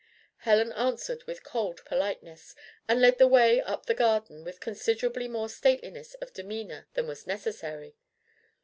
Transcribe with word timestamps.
Helen 0.37 0.71
answered 0.71 1.23
with 1.25 1.43
cold 1.43 1.85
politeness, 1.85 2.55
and 2.87 2.99
led 2.99 3.19
the 3.19 3.27
way 3.27 3.61
up 3.61 3.85
the 3.85 3.93
garden 3.93 4.43
with 4.43 4.59
considerably 4.59 5.27
more 5.27 5.47
stateliness 5.47 6.15
of 6.15 6.33
demeanour 6.33 6.87
than 6.95 7.05
was 7.05 7.27
necessary. 7.27 7.93